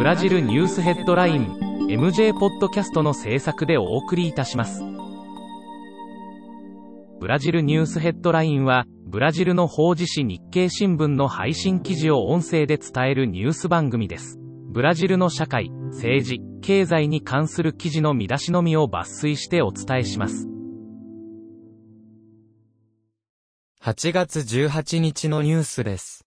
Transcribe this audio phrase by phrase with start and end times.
[0.00, 1.58] ブラジルニュースヘッドライン
[1.90, 4.82] MJ ポッドキャストの制作でお送りいたします。
[7.20, 14.38] ブラジルニュースヘッドラインはブラジルの法事紙日経新聞の配信記事を音声で伝えるニュース番組です。
[14.70, 20.48] ブラジルの社会政治経済に関する記事の見出しのみを抜粋してお伝えします。
[23.82, 26.24] 8月18日のニュースです。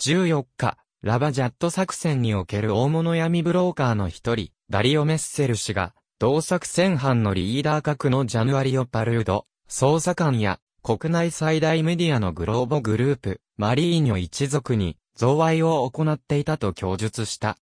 [0.00, 0.78] 14日。
[1.00, 17.58] ラバジャット作戦における大物闇ブローカーの一人、ダリオ・メッセル氏が、同作戦班のリーダー格のジャヌアリオ・パルード、捜査官や、国内最大メディアのグローボグループ、マリーニョ一族に、贈賄を行っていたと供述した。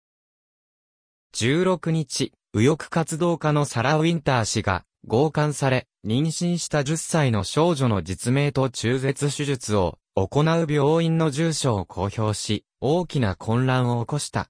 [1.36, 14.50] 16日、右翼活動家のサラ・ウィンター氏が、強姦され、妊娠した10歳の少女の実名と中絶手術を行う病院の住所を公表し、大きな混乱を起こした。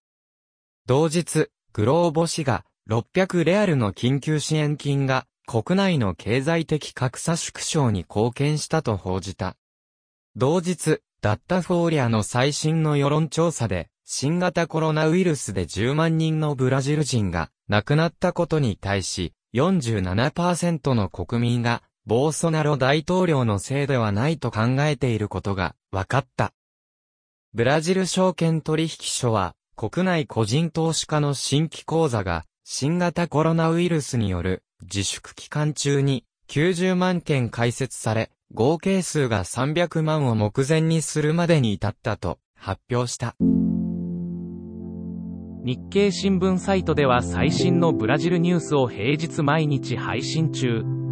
[0.86, 9.58] 同日、グローボ氏が600レアルの緊急支援金が国内の経済的格差縮小に貢献したと報じた。
[10.36, 26.54] 同日、ダッタフォーリアの最新の世論調査で、新型コロナウイルスで10万人のブラジル人が亡くなったことに対し、47%の国民がボーソナロ大統領のせいではないと考えていることが分かった。
[27.56, 43.36] ブラジル証券取引所は、国内個人投資家の新規口座が、新型コロナウイルスによる自粛期間中に90万件開設され、合計数が300万を目前にするまでに至ったと発表した。
[45.64, 51.05] 日経新聞サイトでは最新のブラジルニュースを平日毎日配信中。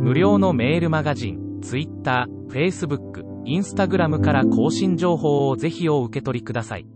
[0.00, 6.86] 無料のメールマガジン、Twitter、Facebook、Instagram から更新情報をぜひお受け取りください。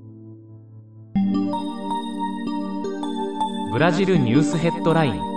[3.73, 5.34] ブラジルニュースヘッドライン